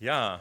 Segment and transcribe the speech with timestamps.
[0.00, 0.38] Ja,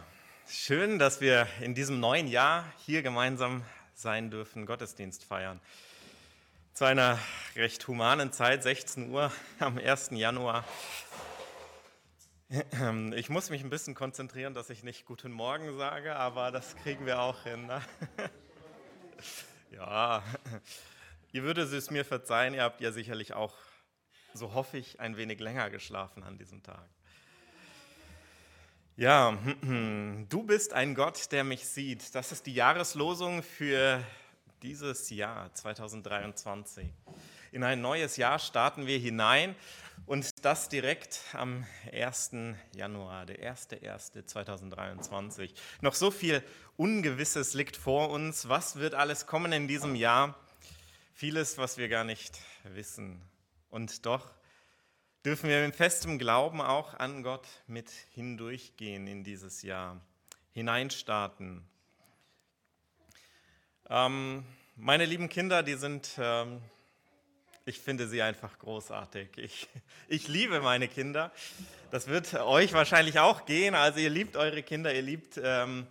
[0.48, 3.64] schön, dass wir in diesem neuen Jahr hier gemeinsam
[3.95, 5.59] sein dürfen, Gottesdienst feiern.
[6.74, 7.18] Zu einer
[7.56, 10.12] recht humanen Zeit, 16 Uhr am 1.
[10.12, 10.63] Januar.
[13.16, 17.08] Ich muss mich ein bisschen konzentrieren, dass ich nicht Guten Morgen sage, aber das kriegen
[17.08, 17.66] wir auch hin.
[17.66, 17.81] Ne?
[19.71, 20.23] Ja,
[21.31, 23.55] ihr würdet es mir verzeihen, ihr habt ja sicherlich auch,
[24.35, 26.88] so hoffe ich, ein wenig länger geschlafen an diesem Tag.
[28.99, 32.15] Ja, du bist ein Gott, der mich sieht.
[32.15, 34.03] Das ist die Jahreslosung für
[34.63, 36.87] dieses Jahr 2023.
[37.51, 39.55] In ein neues Jahr starten wir hinein
[40.07, 42.31] und das direkt am 1.
[42.75, 45.51] Januar, der 1.1.2023.
[45.81, 46.41] Noch so viel
[46.75, 48.49] Ungewisses liegt vor uns.
[48.49, 50.34] Was wird alles kommen in diesem Jahr?
[51.13, 53.21] Vieles, was wir gar nicht wissen.
[53.70, 54.31] Und doch
[55.26, 59.99] dürfen wir mit festem Glauben auch an Gott mit hindurchgehen in dieses Jahr,
[60.54, 61.68] hineinstarten.
[63.90, 64.45] Ähm,
[64.76, 66.62] meine lieben Kinder, die sind, ähm,
[67.66, 69.30] ich finde sie einfach großartig.
[69.38, 69.68] Ich,
[70.08, 71.32] ich liebe meine Kinder.
[71.92, 73.76] Das wird euch wahrscheinlich auch gehen.
[73.76, 75.88] Also ihr liebt eure Kinder, ihr liebt ähm,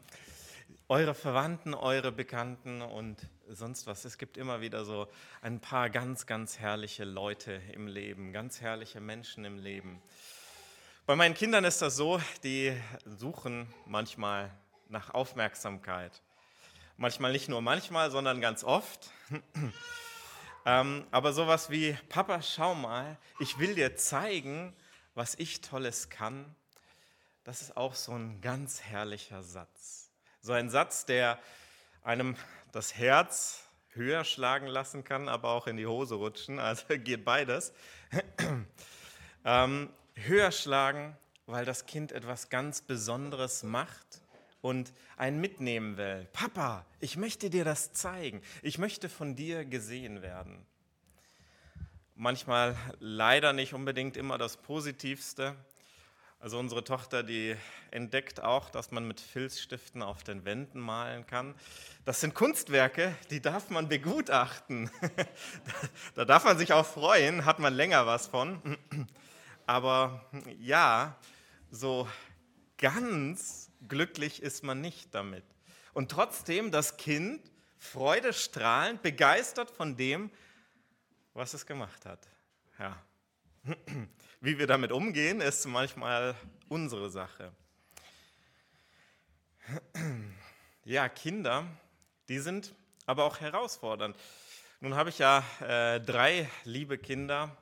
[0.88, 4.04] eure Verwandten, eure Bekannten und sonst was.
[4.04, 5.08] Es gibt immer wieder so
[5.40, 10.02] ein paar ganz, ganz herrliche Leute im Leben, ganz herrliche Menschen im Leben.
[11.06, 14.50] Bei meinen Kindern ist das so, die suchen manchmal
[14.88, 16.22] nach Aufmerksamkeit.
[16.96, 19.10] Manchmal nicht nur manchmal, sondern ganz oft.
[20.66, 24.74] ähm, aber sowas wie, Papa, schau mal, ich will dir zeigen,
[25.14, 26.54] was ich Tolles kann,
[27.44, 30.10] das ist auch so ein ganz herrlicher Satz.
[30.40, 31.38] So ein Satz, der
[32.02, 32.36] einem
[32.76, 36.58] das Herz höher schlagen lassen kann, aber auch in die Hose rutschen.
[36.58, 37.72] Also geht beides.
[39.46, 41.16] ähm, höher schlagen,
[41.46, 44.20] weil das Kind etwas ganz Besonderes macht
[44.60, 46.28] und einen mitnehmen will.
[46.34, 48.42] Papa, ich möchte dir das zeigen.
[48.60, 50.66] Ich möchte von dir gesehen werden.
[52.14, 55.56] Manchmal leider nicht unbedingt immer das Positivste.
[56.38, 57.56] Also unsere Tochter, die
[57.90, 61.54] entdeckt auch, dass man mit Filzstiften auf den Wänden malen kann.
[62.04, 64.90] Das sind Kunstwerke, die darf man begutachten.
[66.14, 68.78] da darf man sich auch freuen, hat man länger was von.
[69.66, 70.26] Aber
[70.60, 71.18] ja,
[71.70, 72.06] so
[72.78, 75.44] ganz glücklich ist man nicht damit.
[75.94, 80.30] Und trotzdem das Kind freudestrahlend, begeistert von dem,
[81.32, 82.28] was es gemacht hat.
[82.78, 82.96] Ja.
[84.40, 86.34] Wie wir damit umgehen, ist manchmal
[86.68, 87.52] unsere Sache.
[90.84, 91.66] Ja, Kinder,
[92.28, 92.74] die sind
[93.06, 94.16] aber auch herausfordernd.
[94.80, 97.56] Nun habe ich ja äh, drei liebe Kinder,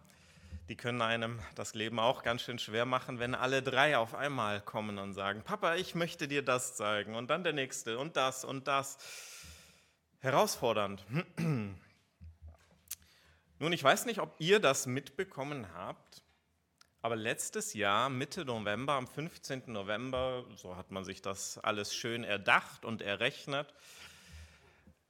[0.68, 4.60] die können einem das Leben auch ganz schön schwer machen, wenn alle drei auf einmal
[4.60, 8.44] kommen und sagen, Papa, ich möchte dir das zeigen und dann der nächste und das
[8.44, 8.98] und das.
[10.20, 11.04] Herausfordernd.
[13.64, 16.22] Nun, ich weiß nicht, ob ihr das mitbekommen habt,
[17.00, 19.62] aber letztes Jahr, Mitte November, am 15.
[19.68, 23.72] November, so hat man sich das alles schön erdacht und errechnet,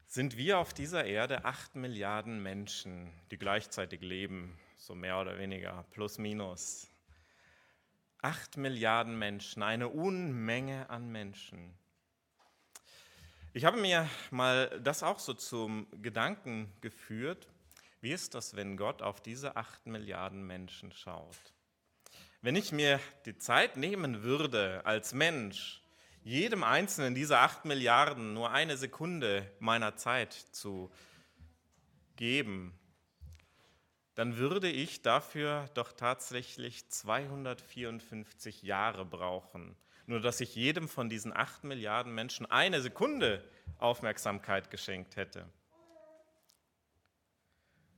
[0.06, 5.84] sind wir auf dieser Erde acht Milliarden Menschen, die gleichzeitig leben, so mehr oder weniger,
[5.90, 6.86] plus minus.
[8.22, 11.74] Acht Milliarden Menschen, eine Unmenge an Menschen.
[13.52, 17.48] Ich habe mir mal das auch so zum Gedanken geführt,
[18.04, 21.54] wie ist das, wenn Gott auf diese acht Milliarden Menschen schaut?
[22.42, 25.82] Wenn ich mir die Zeit nehmen würde, als Mensch,
[26.22, 30.92] jedem einzelnen dieser acht Milliarden nur eine Sekunde meiner Zeit zu
[32.16, 32.78] geben,
[34.14, 39.76] dann würde ich dafür doch tatsächlich 254 Jahre brauchen.
[40.04, 43.42] Nur dass ich jedem von diesen acht Milliarden Menschen eine Sekunde
[43.78, 45.48] Aufmerksamkeit geschenkt hätte.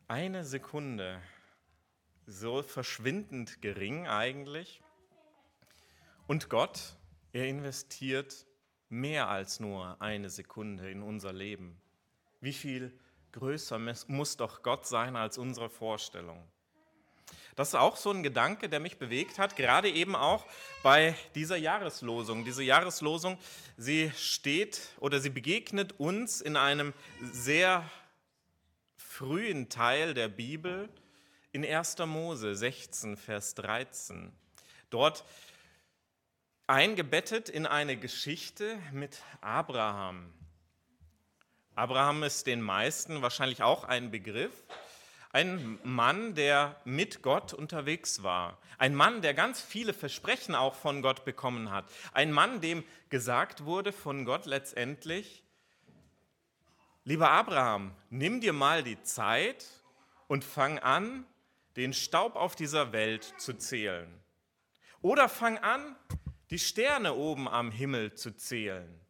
[0.08, 1.20] Eine Sekunde
[2.28, 4.80] so verschwindend gering eigentlich.
[6.28, 6.94] Und Gott,
[7.32, 8.46] er investiert
[8.88, 11.80] mehr als nur eine Sekunde in unser Leben.
[12.40, 12.96] Wie viel
[13.32, 16.40] größer muss doch Gott sein als unsere Vorstellung?
[17.56, 20.46] Das ist auch so ein Gedanke, der mich bewegt hat, gerade eben auch
[20.84, 22.44] bei dieser Jahreslosung.
[22.44, 23.38] Diese Jahreslosung,
[23.76, 26.92] sie steht oder sie begegnet uns in einem
[27.32, 27.90] sehr
[29.16, 30.90] frühen Teil der Bibel,
[31.50, 31.96] in 1.
[32.04, 34.30] Mose 16, Vers 13.
[34.90, 35.24] Dort
[36.66, 40.34] eingebettet in eine Geschichte mit Abraham.
[41.74, 44.52] Abraham ist den meisten wahrscheinlich auch ein Begriff.
[45.32, 48.58] Ein Mann, der mit Gott unterwegs war.
[48.76, 51.86] Ein Mann, der ganz viele Versprechen auch von Gott bekommen hat.
[52.12, 55.42] Ein Mann, dem gesagt wurde von Gott letztendlich,
[57.06, 59.64] lieber Abraham, nimm dir mal die Zeit
[60.26, 61.24] und fang an,
[61.76, 64.12] den Staub auf dieser Welt zu zählen.
[65.00, 65.96] Oder fang an,
[66.50, 69.00] die Sterne oben am Himmel zu zählen.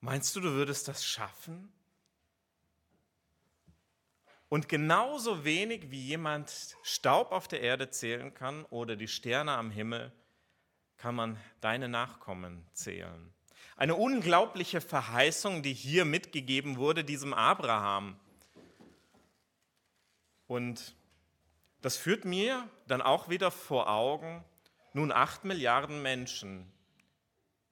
[0.00, 1.72] Meinst du, du würdest das schaffen?
[4.48, 9.70] Und genauso wenig wie jemand Staub auf der Erde zählen kann oder die Sterne am
[9.70, 10.12] Himmel,
[10.96, 13.32] kann man deine Nachkommen zählen.
[13.82, 18.14] Eine unglaubliche Verheißung, die hier mitgegeben wurde, diesem Abraham.
[20.46, 20.94] Und
[21.80, 24.44] das führt mir dann auch wieder vor Augen,
[24.92, 26.70] nun acht Milliarden Menschen,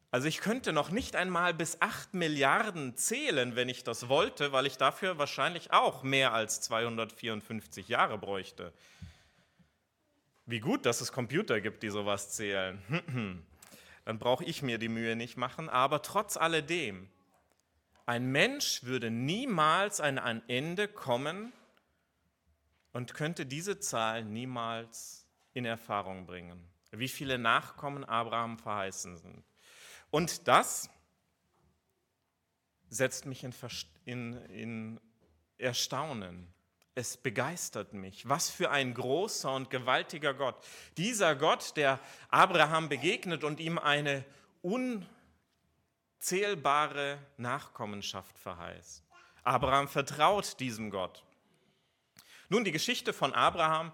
[0.10, 4.66] Also ich könnte noch nicht einmal bis 8 Milliarden zählen, wenn ich das wollte, weil
[4.66, 8.74] ich dafür wahrscheinlich auch mehr als 254 Jahre bräuchte.
[10.46, 12.82] Wie gut, dass es Computer gibt, die sowas zählen.
[14.06, 17.10] Dann brauche ich mir die Mühe nicht machen, aber trotz alledem,
[18.06, 21.52] ein Mensch würde niemals an ein Ende kommen
[22.94, 29.44] und könnte diese Zahl niemals in Erfahrung bringen, wie viele Nachkommen Abraham verheißen sind.
[30.10, 30.90] Und das
[32.90, 33.54] setzt mich in,
[34.06, 35.00] in, in
[35.58, 36.48] Erstaunen.
[36.96, 38.28] Es begeistert mich.
[38.28, 40.56] Was für ein großer und gewaltiger Gott.
[40.98, 42.00] Dieser Gott, der
[42.30, 44.26] Abraham begegnet und ihm eine
[46.20, 49.04] unzählbare Nachkommenschaft verheißt.
[49.44, 51.24] Abraham vertraut diesem Gott.
[52.50, 53.92] Nun, die Geschichte von Abraham,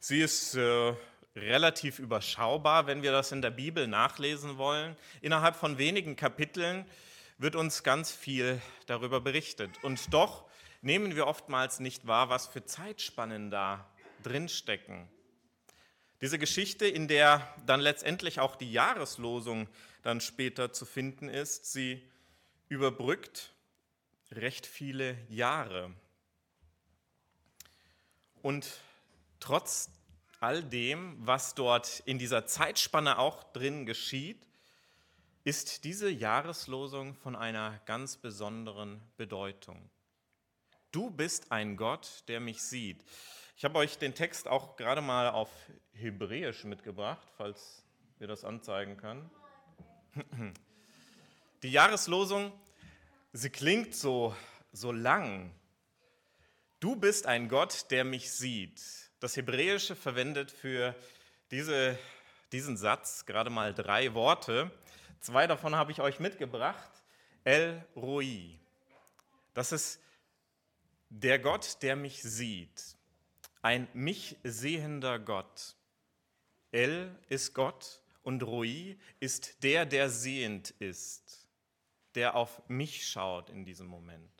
[0.00, 0.94] sie ist äh,
[1.36, 4.96] relativ überschaubar, wenn wir das in der Bibel nachlesen wollen.
[5.20, 6.86] Innerhalb von wenigen Kapiteln
[7.38, 9.70] wird uns ganz viel darüber berichtet.
[9.82, 10.46] Und doch
[10.80, 13.86] nehmen wir oftmals nicht wahr, was für Zeitspannen da
[14.22, 15.08] drinstecken.
[16.22, 19.68] Diese Geschichte, in der dann letztendlich auch die Jahreslosung
[20.02, 22.02] dann später zu finden ist, sie
[22.68, 23.52] überbrückt
[24.32, 25.92] recht viele Jahre.
[28.40, 28.66] Und
[29.40, 29.90] trotz
[30.40, 34.46] all dem, was dort in dieser Zeitspanne auch drin geschieht,
[35.44, 39.90] ist diese Jahreslosung von einer ganz besonderen Bedeutung.
[40.90, 43.04] Du bist ein Gott, der mich sieht.
[43.56, 45.50] Ich habe euch den Text auch gerade mal auf
[45.92, 47.84] Hebräisch mitgebracht, falls
[48.18, 49.30] wir das anzeigen können.
[51.62, 52.52] Die Jahreslosung,
[53.32, 54.34] sie klingt so,
[54.72, 55.54] so lang.
[56.80, 58.82] Du bist ein Gott, der mich sieht.
[59.18, 60.94] Das Hebräische verwendet für
[61.50, 61.98] diese,
[62.52, 64.70] diesen Satz gerade mal drei Worte.
[65.20, 66.90] Zwei davon habe ich euch mitgebracht.
[67.42, 68.58] El Roi.
[69.54, 70.00] Das ist
[71.08, 72.96] der Gott, der mich sieht.
[73.62, 75.76] Ein mich sehender Gott.
[76.70, 81.48] El ist Gott und Roi ist der, der sehend ist,
[82.14, 84.35] der auf mich schaut in diesem Moment.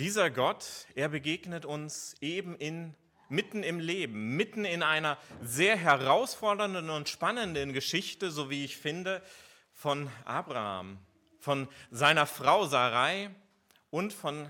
[0.00, 2.94] Dieser Gott, er begegnet uns eben in
[3.28, 9.20] mitten im Leben, mitten in einer sehr herausfordernden und spannenden Geschichte, so wie ich finde,
[9.74, 10.96] von Abraham,
[11.38, 13.28] von seiner Frau Sarai
[13.90, 14.48] und von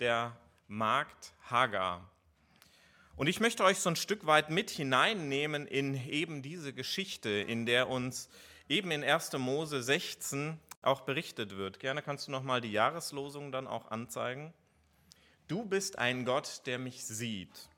[0.00, 0.34] der
[0.66, 2.10] Magd Hagar.
[3.16, 7.66] Und ich möchte euch so ein Stück weit mit hineinnehmen in eben diese Geschichte, in
[7.66, 8.30] der uns
[8.66, 9.34] eben in 1.
[9.34, 11.80] Mose 16 auch berichtet wird.
[11.80, 14.54] Gerne kannst du noch mal die Jahreslosung dann auch anzeigen.
[15.48, 17.68] Du bist ein Gott, der mich sieht.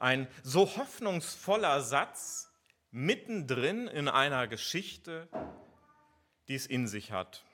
[0.00, 2.50] Ein so hoffnungsvoller Satz
[2.90, 5.28] mittendrin in einer Geschichte,
[6.48, 7.44] die es in sich hat.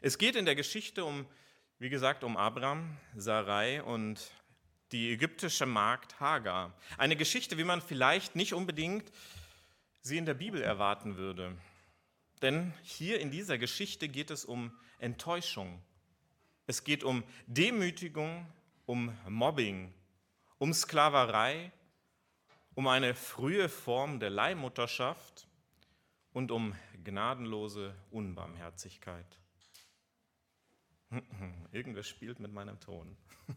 [0.00, 1.26] Es geht in der Geschichte um,
[1.80, 4.30] wie gesagt, um Abraham, Sarai und
[4.92, 6.72] die ägyptische Magd Hagar.
[6.98, 9.10] Eine Geschichte, wie man vielleicht nicht unbedingt
[10.02, 11.56] sie in der Bibel erwarten würde.
[12.42, 15.82] Denn hier in dieser Geschichte geht es um Enttäuschung.
[16.68, 18.46] Es geht um Demütigung,
[18.88, 19.92] um Mobbing,
[20.56, 21.70] um Sklaverei,
[22.74, 25.46] um eine frühe Form der Leihmutterschaft
[26.32, 29.38] und um gnadenlose Unbarmherzigkeit.
[31.70, 33.14] Irgendwer spielt mit meinem Ton.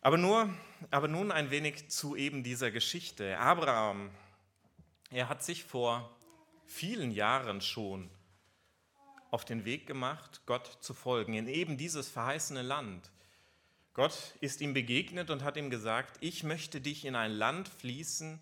[0.00, 0.48] Aber, nur,
[0.92, 3.38] aber nun ein wenig zu eben dieser Geschichte.
[3.40, 4.10] Abraham,
[5.10, 6.16] er hat sich vor
[6.64, 8.08] vielen Jahren schon
[9.36, 13.10] auf den Weg gemacht, Gott zu folgen, in eben dieses verheißene Land.
[13.92, 18.40] Gott ist ihm begegnet und hat ihm gesagt, ich möchte dich in ein Land fließen,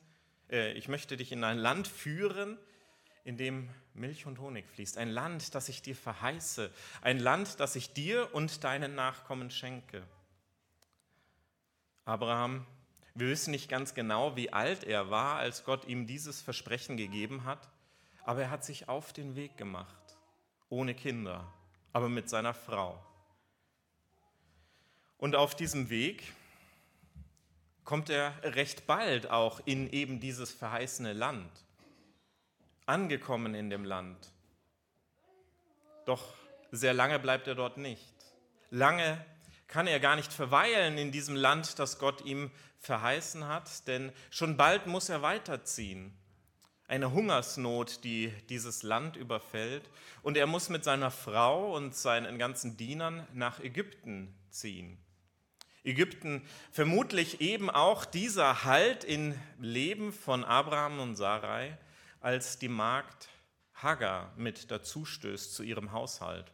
[0.50, 2.58] äh, ich möchte dich in ein Land führen,
[3.24, 4.96] in dem Milch und Honig fließt.
[4.96, 6.70] Ein Land, das ich dir verheiße.
[7.02, 10.06] Ein Land, das ich dir und deinen Nachkommen schenke.
[12.04, 12.68] Abraham,
[13.16, 17.44] wir wissen nicht ganz genau, wie alt er war, als Gott ihm dieses Versprechen gegeben
[17.44, 17.68] hat,
[18.22, 20.03] aber er hat sich auf den Weg gemacht,
[20.74, 21.46] ohne Kinder,
[21.92, 23.00] aber mit seiner Frau.
[25.18, 26.32] Und auf diesem Weg
[27.84, 31.50] kommt er recht bald auch in eben dieses verheißene Land,
[32.86, 34.32] angekommen in dem Land.
[36.06, 36.34] Doch
[36.72, 38.12] sehr lange bleibt er dort nicht.
[38.70, 39.24] Lange
[39.68, 42.50] kann er gar nicht verweilen in diesem Land, das Gott ihm
[42.80, 46.12] verheißen hat, denn schon bald muss er weiterziehen.
[46.86, 49.88] Eine Hungersnot, die dieses Land überfällt,
[50.22, 54.98] und er muss mit seiner Frau und seinen ganzen Dienern nach Ägypten ziehen.
[55.82, 61.78] Ägypten vermutlich eben auch dieser Halt im Leben von Abraham und Sarai,
[62.20, 63.28] als die Magd
[63.74, 66.52] Hagar mit dazustößt zu ihrem Haushalt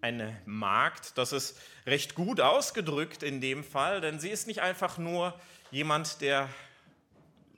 [0.00, 1.16] eine Magd.
[1.18, 5.38] Das ist recht gut ausgedrückt in dem Fall, denn sie ist nicht einfach nur
[5.70, 6.48] jemand, der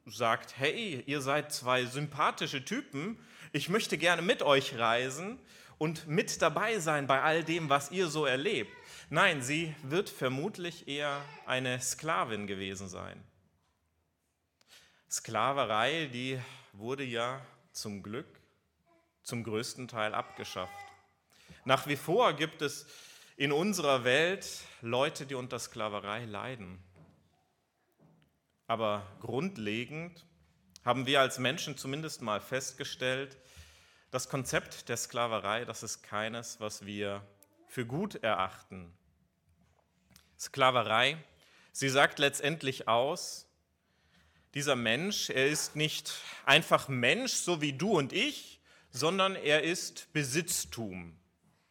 [0.06, 3.18] sagt, hey, ihr seid zwei sympathische Typen,
[3.52, 5.38] ich möchte gerne mit euch reisen
[5.78, 8.72] und mit dabei sein bei all dem, was ihr so erlebt.
[9.10, 13.22] Nein, sie wird vermutlich eher eine Sklavin gewesen sein.
[15.10, 16.40] Sklaverei, die
[16.72, 18.26] wurde ja zum Glück
[19.22, 20.72] zum größten Teil abgeschafft.
[21.64, 22.86] Nach wie vor gibt es
[23.36, 24.48] in unserer Welt
[24.80, 26.82] Leute, die unter Sklaverei leiden.
[28.72, 30.24] Aber grundlegend
[30.82, 33.36] haben wir als Menschen zumindest mal festgestellt,
[34.10, 37.22] das Konzept der Sklaverei, das ist keines, was wir
[37.66, 38.90] für gut erachten.
[40.40, 41.22] Sklaverei,
[41.72, 43.46] sie sagt letztendlich aus,
[44.54, 46.14] dieser Mensch, er ist nicht
[46.46, 48.58] einfach Mensch, so wie du und ich,
[48.90, 51.14] sondern er ist Besitztum.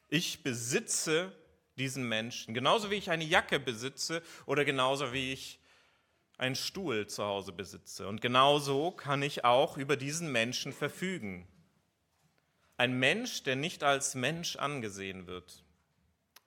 [0.08, 1.36] Ich besitze
[1.78, 5.61] diesen Menschen, genauso wie ich eine Jacke besitze oder genauso wie ich
[6.42, 8.08] einen Stuhl zu Hause besitze.
[8.08, 11.48] Und genauso kann ich auch über diesen Menschen verfügen.
[12.78, 15.64] Ein Mensch, der nicht als Mensch angesehen wird.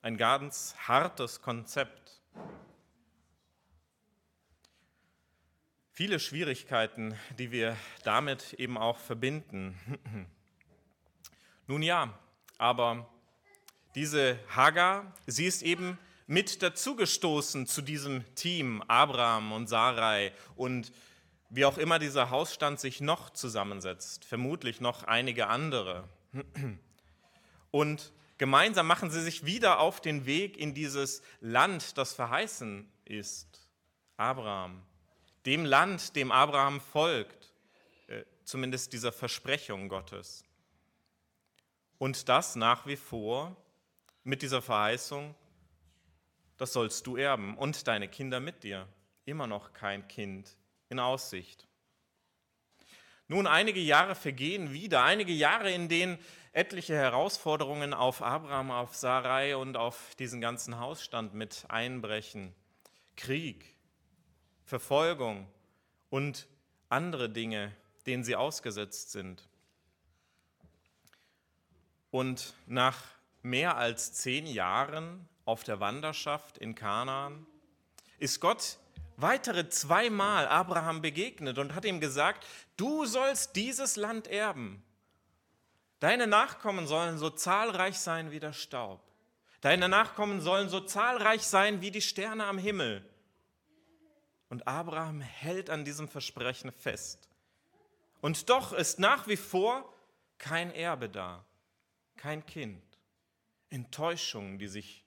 [0.01, 2.21] Ein ganz hartes Konzept.
[5.91, 9.79] Viele Schwierigkeiten, die wir damit eben auch verbinden.
[11.67, 12.19] Nun ja,
[12.57, 13.09] aber
[13.95, 20.91] diese Hagar, sie ist eben mit dazugestoßen zu diesem Team, Abraham und Sarai und
[21.49, 26.09] wie auch immer dieser Hausstand sich noch zusammensetzt, vermutlich noch einige andere.
[27.71, 33.67] Und gemeinsam machen sie sich wieder auf den Weg in dieses Land, das verheißen ist,
[34.17, 34.81] Abraham,
[35.45, 37.53] dem Land, dem Abraham folgt,
[38.07, 40.43] äh, zumindest dieser Versprechung Gottes.
[41.97, 43.55] Und das nach wie vor
[44.23, 45.35] mit dieser Verheißung,
[46.57, 48.87] das sollst du erben und deine Kinder mit dir.
[49.25, 50.55] Immer noch kein Kind
[50.89, 51.67] in Aussicht.
[53.27, 56.19] Nun, einige Jahre vergehen wieder, einige Jahre, in denen
[56.53, 62.53] etliche Herausforderungen auf Abraham, auf Sarai und auf diesen ganzen Hausstand mit einbrechen.
[63.17, 63.65] Krieg,
[64.63, 65.47] Verfolgung
[66.09, 66.47] und
[66.87, 69.47] andere Dinge, denen sie ausgesetzt sind.
[72.11, 73.03] Und nach
[73.41, 77.45] mehr als zehn Jahren auf der Wanderschaft in Kanaan
[78.17, 78.77] ist Gott
[79.17, 82.45] weitere zweimal Abraham begegnet und hat ihm gesagt,
[82.77, 84.83] du sollst dieses Land erben.
[85.99, 89.01] Deine Nachkommen sollen so zahlreich sein wie der Staub.
[89.61, 93.07] Deine Nachkommen sollen so zahlreich sein wie die Sterne am Himmel.
[94.49, 97.29] Und Abraham hält an diesem Versprechen fest.
[98.21, 99.91] Und doch ist nach wie vor
[100.37, 101.45] kein Erbe da,
[102.17, 102.83] kein Kind.
[103.69, 105.04] Enttäuschung, die sich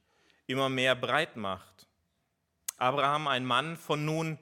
[0.49, 1.87] immer mehr breit macht.
[2.79, 4.39] Abraham, ein Mann von nun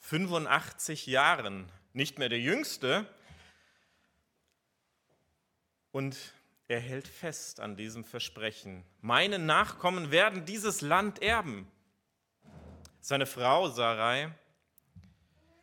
[0.00, 3.06] 85 Jahren, nicht mehr der Jüngste,
[5.92, 6.16] und
[6.66, 8.84] er hält fest an diesem Versprechen.
[9.00, 11.70] Meine Nachkommen werden dieses Land erben.
[13.00, 14.32] Seine Frau Sarai,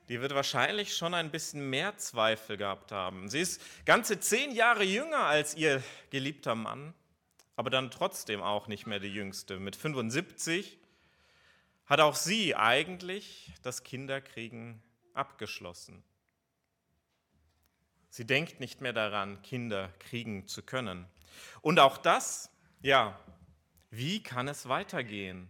[0.07, 3.29] die wird wahrscheinlich schon ein bisschen mehr Zweifel gehabt haben.
[3.29, 6.93] Sie ist ganze zehn Jahre jünger als ihr geliebter Mann
[7.55, 9.59] aber dann trotzdem auch nicht mehr die jüngste.
[9.59, 10.77] Mit 75
[11.85, 14.81] hat auch sie eigentlich das Kinderkriegen
[15.13, 16.03] abgeschlossen.
[18.09, 21.05] Sie denkt nicht mehr daran, Kinder kriegen zu können.
[21.61, 22.49] Und auch das,
[22.81, 23.17] ja,
[23.89, 25.49] wie kann es weitergehen?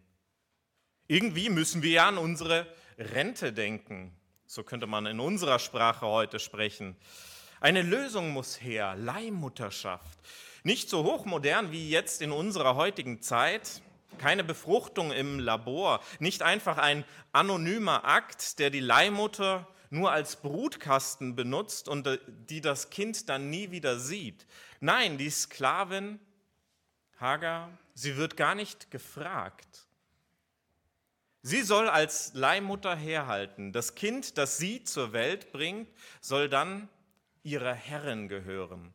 [1.08, 2.68] Irgendwie müssen wir ja an unsere
[2.98, 4.16] Rente denken.
[4.46, 6.96] So könnte man in unserer Sprache heute sprechen.
[7.60, 10.20] Eine Lösung muss her, Leihmutterschaft.
[10.64, 13.82] Nicht so hochmodern wie jetzt in unserer heutigen Zeit,
[14.20, 21.36] keine Befruchtung im Labor, nicht einfach ein anonymer Akt, der die Leihmutter nur als Brutkasten
[21.36, 24.48] benutzt und äh, die das Kind dann nie wieder sieht.
[24.80, 26.20] Nein, die Sklavin
[27.18, 29.88] Hagar, sie wird gar nicht gefragt.
[31.44, 33.74] Sie soll als Leihmutter herhalten.
[33.74, 35.90] Das Kind, das sie zur Welt bringt,
[36.20, 36.88] soll dann
[37.44, 38.94] ihrer Herrin gehören.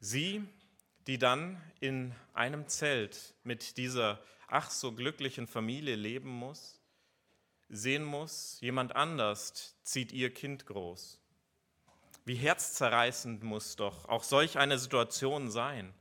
[0.00, 0.44] Sie,
[1.06, 6.80] die dann in einem Zelt mit dieser ach so glücklichen Familie leben muss,
[7.68, 11.20] sehen muss, jemand anders zieht ihr Kind groß.
[12.24, 15.94] Wie herzzerreißend muss doch auch solch eine Situation sein.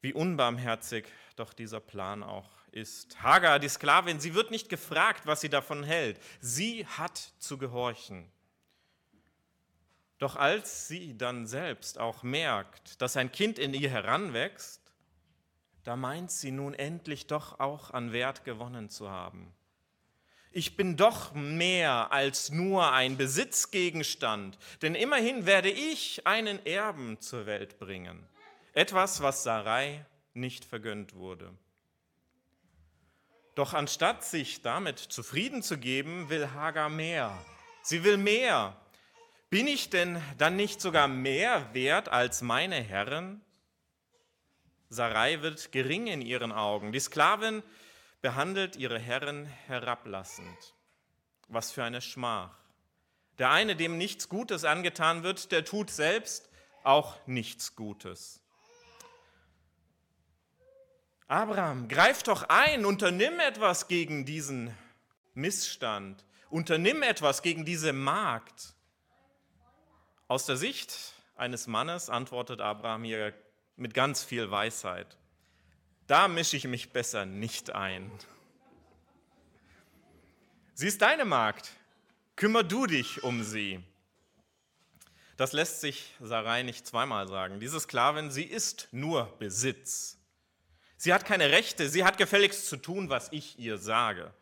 [0.00, 3.22] Wie unbarmherzig doch dieser Plan auch ist.
[3.22, 6.20] Hagar, die Sklavin, sie wird nicht gefragt, was sie davon hält.
[6.40, 8.30] Sie hat zu gehorchen.
[10.24, 14.80] Doch als sie dann selbst auch merkt, dass ein Kind in ihr heranwächst,
[15.82, 19.52] da meint sie nun endlich doch auch an Wert gewonnen zu haben.
[20.50, 27.44] Ich bin doch mehr als nur ein Besitzgegenstand, denn immerhin werde ich einen Erben zur
[27.44, 28.26] Welt bringen.
[28.72, 31.52] Etwas, was Sarai nicht vergönnt wurde.
[33.56, 37.36] Doch anstatt sich damit zufrieden zu geben, will Hagar mehr.
[37.82, 38.80] Sie will mehr.
[39.54, 43.40] Bin ich denn dann nicht sogar mehr wert als meine Herren?
[44.88, 46.90] Sarai wird gering in ihren Augen.
[46.90, 47.62] Die Sklavin
[48.20, 50.74] behandelt ihre Herren herablassend.
[51.46, 52.58] Was für eine Schmach.
[53.38, 56.50] Der eine, dem nichts Gutes angetan wird, der tut selbst
[56.82, 58.40] auch nichts Gutes.
[61.28, 64.76] Abraham, greif doch ein, unternimm etwas gegen diesen
[65.34, 68.73] Missstand, unternimm etwas gegen diese Magd.
[70.34, 70.98] Aus der Sicht
[71.36, 73.32] eines Mannes antwortet Abraham hier
[73.76, 75.16] mit ganz viel Weisheit.
[76.08, 78.10] Da mische ich mich besser nicht ein.
[80.72, 81.70] Sie ist deine Magd,
[82.34, 83.80] kümmer du dich um sie.
[85.36, 87.60] Das lässt sich Sarai nicht zweimal sagen.
[87.60, 90.18] Diese Sklavin, sie ist nur Besitz.
[90.96, 94.34] Sie hat keine Rechte, sie hat gefälligst zu tun, was ich ihr sage.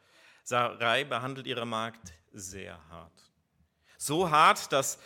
[0.43, 3.13] Sarai behandelt ihre Magd sehr hart.
[3.99, 4.99] So hart, dass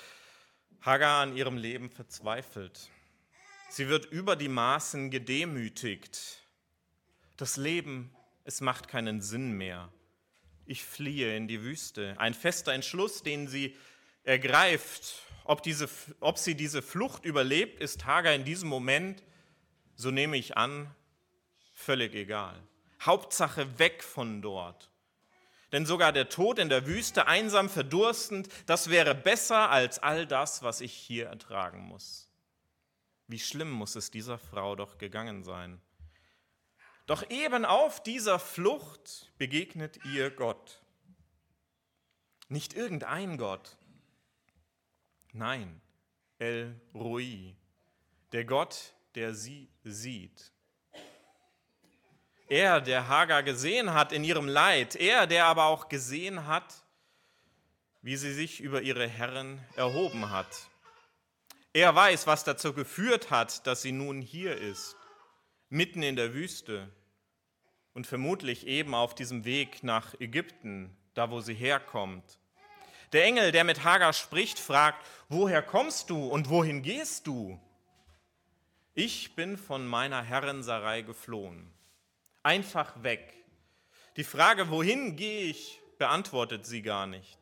[0.83, 2.91] Hagar an ihrem Leben verzweifelt.
[3.69, 6.43] Sie wird über die Maßen gedemütigt.
[7.37, 9.93] Das Leben, es macht keinen Sinn mehr.
[10.65, 12.15] Ich fliehe in die Wüste.
[12.19, 13.77] Ein fester Entschluss, den sie
[14.23, 15.23] ergreift.
[15.45, 15.89] Ob, diese,
[16.21, 19.23] ob sie diese Flucht überlebt, ist Hagar in diesem Moment,
[19.95, 20.93] so nehme ich an,
[21.73, 22.61] völlig egal.
[23.01, 24.91] Hauptsache weg von dort.
[25.73, 30.63] Denn sogar der Tod in der Wüste, einsam, verdurstend, das wäre besser als all das,
[30.63, 32.29] was ich hier ertragen muss.
[33.27, 35.81] Wie schlimm muss es dieser Frau doch gegangen sein.
[37.07, 40.83] Doch eben auf dieser Flucht begegnet ihr Gott.
[42.49, 43.77] Nicht irgendein Gott.
[45.33, 45.81] Nein,
[46.39, 47.57] El Rui,
[48.33, 50.53] der Gott, der sie sieht.
[52.49, 56.85] Er, der Hagar gesehen hat in ihrem Leid, er, der aber auch gesehen hat,
[58.03, 60.69] wie sie sich über ihre Herren erhoben hat.
[61.73, 64.97] Er weiß, was dazu geführt hat, dass sie nun hier ist,
[65.71, 66.89] mitten in der Wüste
[67.95, 72.39] und vermutlich eben auf diesem Weg nach Ägypten, da wo sie herkommt.
[73.13, 77.61] Der Engel, der mit Hagar spricht, fragt, woher kommst du und wohin gehst du?
[78.95, 81.76] Ich bin von meiner Herrin Sarai geflohen
[82.47, 83.35] einfach weg.
[84.17, 87.37] Die Frage, wohin gehe ich, beantwortet sie gar nicht.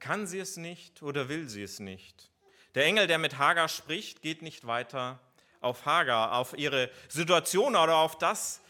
[0.00, 2.28] Kann sie es nicht oder will sie es nicht?
[2.74, 5.20] Der Engel, der mit Hagar spricht, geht nicht weiter
[5.60, 8.60] auf Hagar, auf ihre Situation oder auf das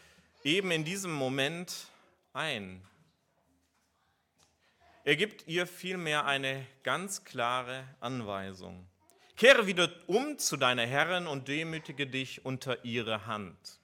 [0.43, 1.87] eben in diesem Moment
[2.33, 2.85] ein.
[5.03, 8.87] Er gibt ihr vielmehr eine ganz klare Anweisung.
[9.35, 13.79] Kehre wieder um zu deiner Herrin und demütige dich unter ihre Hand.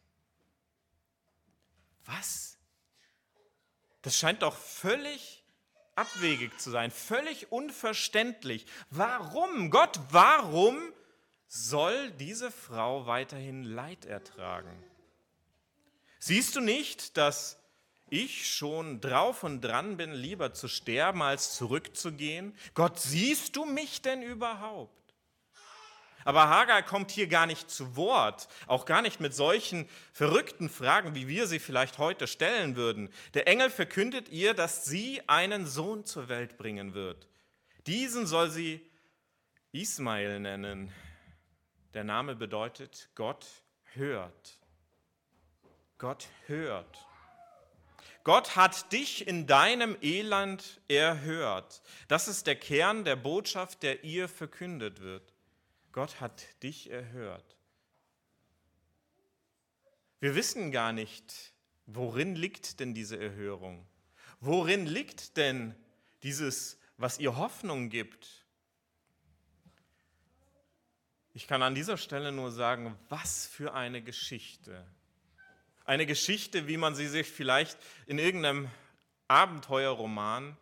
[2.05, 2.57] Was?
[4.01, 5.43] Das scheint doch völlig
[5.95, 8.65] abwegig zu sein, völlig unverständlich.
[8.89, 10.93] Warum, Gott, warum
[11.47, 14.71] soll diese Frau weiterhin Leid ertragen?
[16.19, 17.57] Siehst du nicht, dass
[18.09, 22.55] ich schon drauf und dran bin, lieber zu sterben, als zurückzugehen?
[22.73, 25.04] Gott, siehst du mich denn überhaupt?
[26.25, 31.13] Aber Hagar kommt hier gar nicht zu Wort, auch gar nicht mit solchen verrückten Fragen,
[31.13, 33.09] wie wir sie vielleicht heute stellen würden.
[33.35, 37.27] Der Engel verkündet ihr, dass sie einen Sohn zur Welt bringen wird.
[37.85, 38.81] Diesen soll sie
[39.71, 40.91] Ismael nennen.
[41.93, 43.45] Der Name bedeutet Gott
[43.93, 44.57] hört.
[45.99, 47.05] Gott hört.
[48.23, 51.83] Gott hat dich in deinem Elend erhört.
[52.07, 55.34] Das ist der Kern der Botschaft, der ihr verkündet wird.
[55.95, 57.55] Gott hat dich erhört.
[60.19, 61.53] Wir wissen gar nicht,
[61.85, 63.87] worin liegt denn diese Erhörung?
[64.41, 65.73] Worin liegt denn
[66.21, 68.45] dieses, was ihr Hoffnung gibt?
[71.31, 74.85] Ich kann an dieser Stelle nur sagen, was für eine Geschichte.
[75.85, 78.69] Eine Geschichte, wie man sie sich vielleicht in irgendeinem
[79.29, 80.57] Abenteuerroman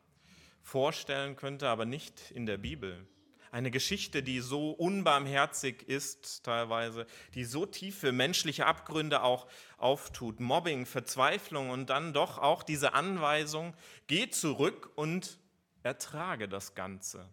[0.61, 3.07] vorstellen könnte, aber nicht in der Bibel.
[3.53, 9.45] Eine Geschichte, die so unbarmherzig ist teilweise, die so tiefe menschliche Abgründe auch
[9.77, 10.39] auftut.
[10.39, 13.75] Mobbing, Verzweiflung und dann doch auch diese Anweisung,
[14.07, 15.37] geh zurück und
[15.83, 17.29] ertrage das Ganze.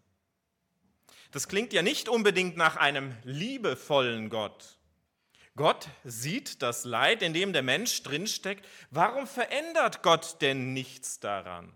[1.31, 4.77] Das klingt ja nicht unbedingt nach einem liebevollen Gott.
[5.57, 8.69] Gott sieht das Leid, in dem der Mensch drinsteckt.
[8.91, 11.73] Warum verändert Gott denn nichts daran?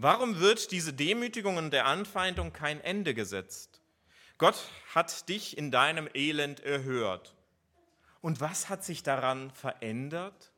[0.00, 3.82] Warum wird diese Demütigung und der Anfeindung kein Ende gesetzt?
[4.38, 4.56] Gott
[4.94, 7.34] hat dich in deinem Elend erhört.
[8.20, 10.52] Und was hat sich daran verändert?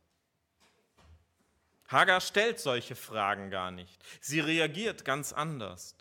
[1.89, 4.05] Hagar stellt solche Fragen gar nicht.
[4.21, 5.97] Sie reagiert ganz anders.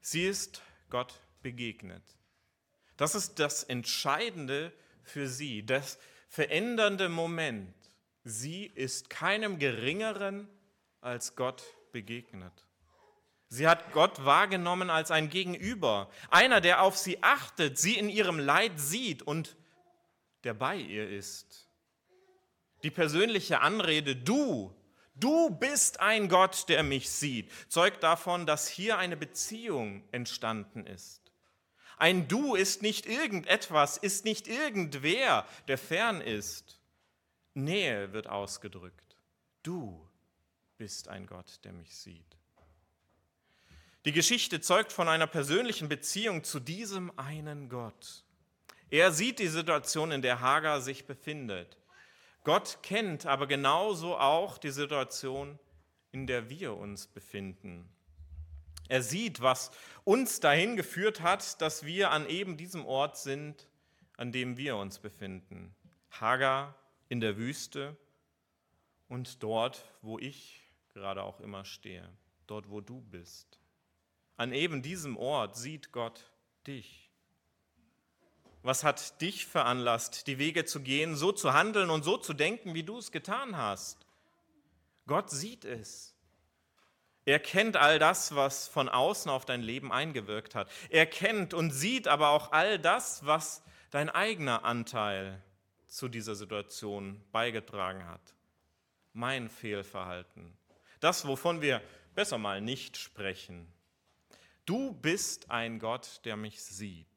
[0.00, 2.02] Sie ist Gott begegnet.
[2.96, 4.72] Das ist das Entscheidende
[5.04, 5.96] für sie, das
[6.28, 7.72] verändernde Moment.
[8.24, 10.48] Sie ist keinem Geringeren
[11.00, 12.52] als Gott begegnet.
[13.48, 18.38] Sie hat Gott wahrgenommen als ein Gegenüber, einer, der auf sie achtet, sie in ihrem
[18.38, 19.56] Leid sieht und
[20.44, 21.68] der bei ihr ist.
[22.82, 24.74] Die persönliche Anrede, du,
[25.14, 31.22] du bist ein Gott, der mich sieht, zeugt davon, dass hier eine Beziehung entstanden ist.
[31.98, 36.80] Ein Du ist nicht irgendetwas, ist nicht irgendwer, der fern ist.
[37.54, 39.16] Nähe wird ausgedrückt.
[39.62, 40.08] Du
[40.82, 42.36] bist ein Gott, der mich sieht.
[44.04, 48.24] Die Geschichte zeugt von einer persönlichen Beziehung zu diesem einen Gott.
[48.90, 51.78] Er sieht die Situation, in der Hagar sich befindet.
[52.42, 55.56] Gott kennt aber genauso auch die Situation,
[56.10, 57.88] in der wir uns befinden.
[58.88, 59.70] Er sieht, was
[60.02, 63.68] uns dahin geführt hat, dass wir an eben diesem Ort sind,
[64.16, 65.76] an dem wir uns befinden.
[66.10, 66.74] Hagar
[67.08, 67.96] in der Wüste
[69.06, 70.61] und dort, wo ich
[70.92, 72.08] gerade auch immer stehe,
[72.46, 73.58] dort, wo du bist.
[74.36, 76.32] An eben diesem Ort sieht Gott
[76.66, 77.10] dich.
[78.62, 82.74] Was hat dich veranlasst, die Wege zu gehen, so zu handeln und so zu denken,
[82.74, 84.06] wie du es getan hast?
[85.06, 86.14] Gott sieht es.
[87.24, 90.70] Er kennt all das, was von außen auf dein Leben eingewirkt hat.
[90.90, 95.40] Er kennt und sieht aber auch all das, was dein eigener Anteil
[95.86, 98.34] zu dieser Situation beigetragen hat.
[99.12, 100.56] Mein Fehlverhalten.
[101.02, 101.82] Das, wovon wir
[102.14, 103.66] besser mal nicht sprechen.
[104.66, 107.08] Du bist ein Gott, der mich sieht.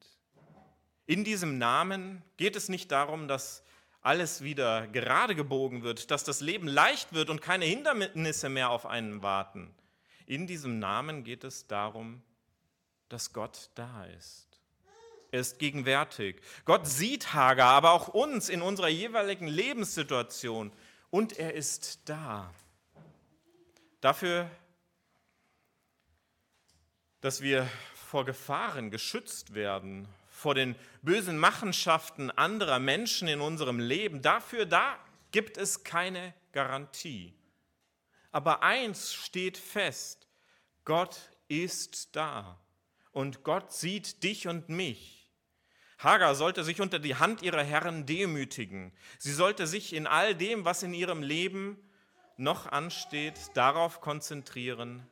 [1.06, 3.62] In diesem Namen geht es nicht darum, dass
[4.00, 8.86] alles wieder gerade gebogen wird, dass das Leben leicht wird und keine Hindernisse mehr auf
[8.86, 9.72] einen warten.
[10.26, 12.22] In diesem Namen geht es darum,
[13.08, 14.48] dass Gott da ist.
[15.30, 16.40] Er ist gegenwärtig.
[16.64, 20.72] Gott sieht Hagar, aber auch uns in unserer jeweiligen Lebenssituation.
[21.10, 22.52] Und er ist da.
[24.06, 24.48] Dafür,
[27.22, 34.22] dass wir vor Gefahren geschützt werden, vor den bösen Machenschaften anderer Menschen in unserem Leben,
[34.22, 34.96] dafür da
[35.32, 37.34] gibt es keine Garantie.
[38.30, 40.28] Aber eins steht fest,
[40.84, 42.60] Gott ist da
[43.10, 45.28] und Gott sieht dich und mich.
[45.98, 48.92] Hagar sollte sich unter die Hand ihrer Herren demütigen.
[49.18, 51.76] Sie sollte sich in all dem, was in ihrem Leben
[52.36, 55.06] noch ansteht, darauf konzentrieren,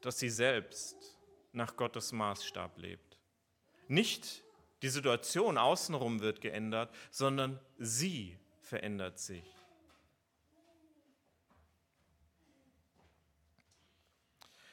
[0.00, 1.18] dass sie selbst
[1.52, 3.18] nach Gottes Maßstab lebt.
[3.88, 4.42] Nicht
[4.82, 9.44] die Situation außenrum wird geändert, sondern sie verändert sich.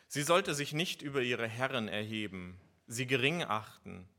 [0.08, 4.10] Sie sollte sich nicht über ihre Herren erheben, sie gering achten.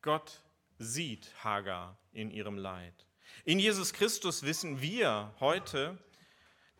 [0.00, 0.42] Gott
[0.78, 3.06] sieht Hagar in ihrem Leid.
[3.44, 5.96] In Jesus Christus wissen wir heute,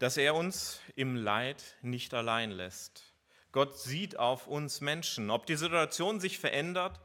[0.03, 3.15] dass er uns im Leid nicht allein lässt.
[3.53, 5.31] Gott sieht auf uns Menschen.
[5.31, 7.01] Ob die Situation sich verändert,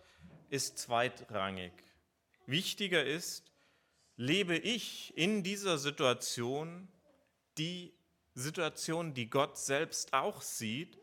[0.50, 1.74] ist zweitrangig.
[2.48, 3.52] Wichtiger ist,
[4.16, 6.88] lebe ich in dieser Situation
[7.60, 7.94] die
[8.34, 10.98] Situation, die Gott selbst auch sieht,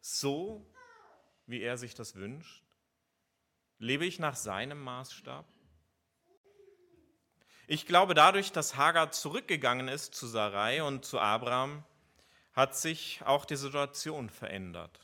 [0.00, 0.66] so,
[1.46, 2.64] wie er sich das wünscht?
[3.78, 5.46] Lebe ich nach seinem Maßstab?
[7.68, 11.82] Ich glaube, dadurch, dass Hagar zurückgegangen ist zu Sarai und zu Abraham,
[12.52, 15.00] hat sich auch die Situation verändert.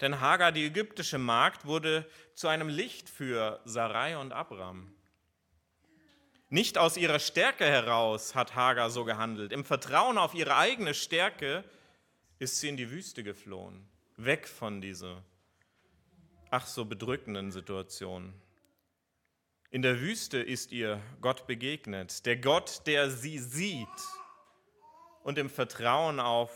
[0.00, 4.94] Denn Hagar, die ägyptische Magd, wurde zu einem Licht für Sarai und Abraham.
[6.48, 9.52] Nicht aus ihrer Stärke heraus hat Hagar so gehandelt.
[9.52, 11.64] Im Vertrauen auf ihre eigene Stärke
[12.38, 15.22] ist sie in die Wüste geflohen, weg von dieser
[16.50, 18.34] ach so bedrückenden Situation.
[19.72, 23.86] In der Wüste ist ihr Gott begegnet, der Gott, der sie sieht.
[25.22, 26.50] Und im Vertrauen auf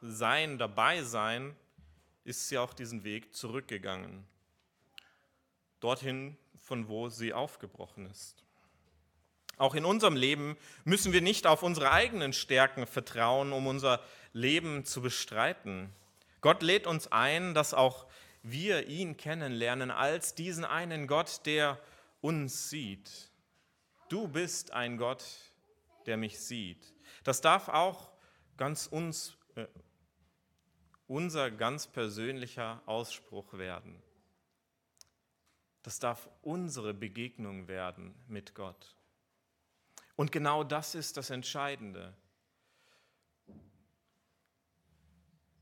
[0.00, 1.54] sein Dabeisein
[2.24, 4.24] ist sie auch diesen Weg zurückgegangen,
[5.78, 8.42] dorthin, von wo sie aufgebrochen ist.
[9.56, 14.02] Auch in unserem Leben müssen wir nicht auf unsere eigenen Stärken vertrauen, um unser
[14.32, 15.92] Leben zu bestreiten.
[16.40, 18.06] Gott lädt uns ein, dass auch
[18.42, 21.78] wir ihn kennenlernen als diesen einen Gott, der
[22.20, 23.30] uns sieht.
[24.08, 25.24] Du bist ein Gott,
[26.06, 26.94] der mich sieht.
[27.24, 28.12] Das darf auch
[28.56, 29.66] ganz uns, äh,
[31.06, 34.02] unser ganz persönlicher Ausspruch werden.
[35.82, 38.96] Das darf unsere Begegnung werden mit Gott.
[40.16, 42.16] Und genau das ist das Entscheidende.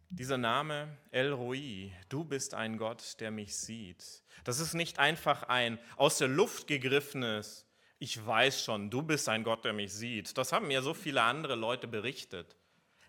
[0.08, 4.22] Dieser Name El Roi, du bist ein Gott, der mich sieht.
[4.44, 7.66] Das ist nicht einfach ein aus der Luft gegriffenes,
[7.98, 10.36] ich weiß schon, du bist ein Gott, der mich sieht.
[10.36, 12.56] Das haben mir so viele andere Leute berichtet.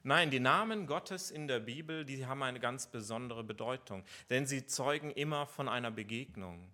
[0.04, 4.66] Nein, die Namen Gottes in der Bibel, die haben eine ganz besondere Bedeutung, denn sie
[4.66, 6.72] zeugen immer von einer Begegnung.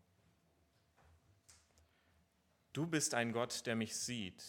[2.74, 4.44] Du bist ein Gott, der mich sieht.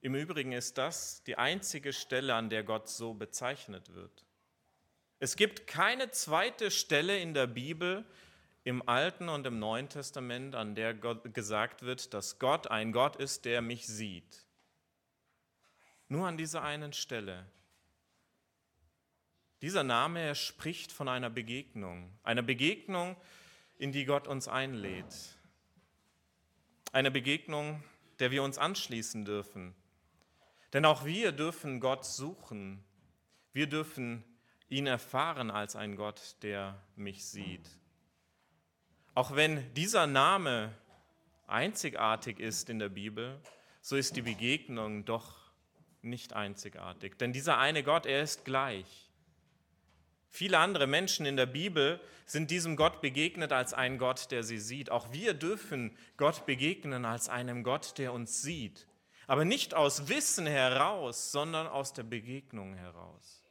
[0.00, 4.24] Im Übrigen ist das die einzige Stelle, an der Gott so bezeichnet wird.
[5.22, 8.04] Es gibt keine zweite Stelle in der Bibel,
[8.64, 13.14] im Alten und im Neuen Testament, an der Gott gesagt wird, dass Gott ein Gott
[13.14, 14.44] ist, der mich sieht.
[16.08, 17.46] Nur an dieser einen Stelle.
[19.60, 23.14] Dieser Name spricht von einer Begegnung, einer Begegnung,
[23.78, 25.38] in die Gott uns einlädt.
[26.90, 27.84] Eine Begegnung,
[28.18, 29.76] der wir uns anschließen dürfen,
[30.72, 32.82] denn auch wir dürfen Gott suchen.
[33.52, 34.24] Wir dürfen
[34.72, 37.68] ihn erfahren als ein Gott, der mich sieht.
[39.14, 40.72] Auch wenn dieser Name
[41.46, 43.38] einzigartig ist in der Bibel,
[43.80, 45.36] so ist die Begegnung doch
[46.00, 47.18] nicht einzigartig.
[47.18, 49.10] Denn dieser eine Gott, er ist gleich.
[50.30, 54.58] Viele andere Menschen in der Bibel sind diesem Gott begegnet als ein Gott, der sie
[54.58, 54.90] sieht.
[54.90, 58.88] Auch wir dürfen Gott begegnen als einem Gott, der uns sieht
[59.26, 63.41] aber nicht aus Wissen heraus, sondern aus der Begegnung heraus.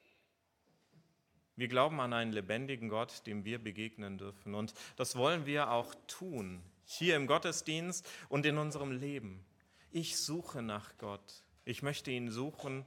[1.55, 4.55] Wir glauben an einen lebendigen Gott, dem wir begegnen dürfen.
[4.55, 9.45] Und das wollen wir auch tun, hier im Gottesdienst und in unserem Leben.
[9.91, 11.43] Ich suche nach Gott.
[11.65, 12.85] Ich möchte ihn suchen,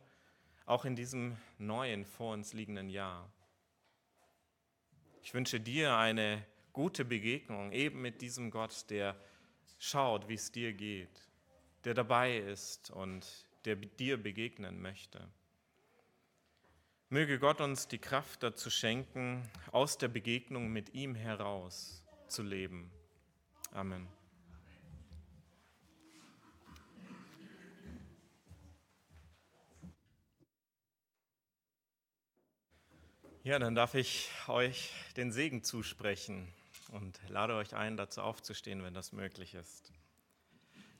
[0.66, 3.30] auch in diesem neuen, vor uns liegenden Jahr.
[5.22, 9.16] Ich wünsche dir eine gute Begegnung eben mit diesem Gott, der
[9.78, 11.24] schaut, wie es dir geht
[11.84, 13.26] der dabei ist und
[13.64, 15.28] der dir begegnen möchte.
[17.14, 22.90] Möge Gott uns die Kraft dazu schenken, aus der Begegnung mit ihm heraus zu leben.
[23.70, 24.08] Amen.
[33.44, 36.52] Ja, dann darf ich euch den Segen zusprechen
[36.88, 39.92] und lade euch ein, dazu aufzustehen, wenn das möglich ist.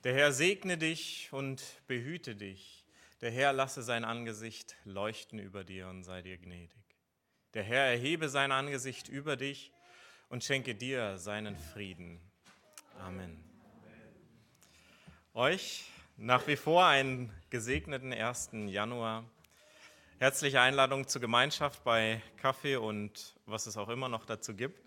[0.04, 2.83] Der Herr segne dich und behüte dich.
[3.24, 6.76] Der Herr lasse sein Angesicht leuchten über dir und sei dir gnädig.
[7.54, 9.72] Der Herr erhebe sein Angesicht über dich
[10.28, 12.20] und schenke dir seinen Frieden.
[13.00, 13.42] Amen.
[15.32, 15.86] Euch
[16.18, 18.50] nach wie vor einen gesegneten 1.
[18.66, 19.24] Januar.
[20.18, 24.78] Herzliche Einladung zur Gemeinschaft bei Kaffee und was es auch immer noch dazu gibt.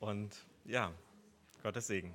[0.00, 0.92] Und ja,
[1.62, 2.12] Gottes Segen.